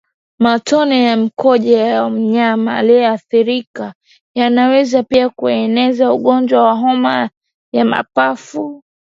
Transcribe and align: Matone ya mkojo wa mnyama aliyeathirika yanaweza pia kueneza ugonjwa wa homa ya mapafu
Matone 0.39 1.03
ya 1.03 1.17
mkojo 1.17 1.77
wa 1.83 2.09
mnyama 2.09 2.77
aliyeathirika 2.77 3.93
yanaweza 4.35 5.03
pia 5.03 5.29
kueneza 5.29 6.13
ugonjwa 6.13 6.63
wa 6.63 6.73
homa 6.73 7.29
ya 7.73 7.85
mapafu 7.85 8.83